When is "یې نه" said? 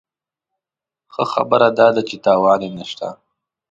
2.65-2.85